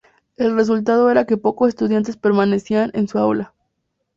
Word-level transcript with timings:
El 0.35 0.55
resultado 0.55 1.11
era 1.11 1.25
que 1.25 1.37
pocos 1.37 1.69
estudiantes 1.69 2.17
permanecían 2.17 2.89
en 2.95 3.07
su 3.07 3.19
aula. 3.19 3.53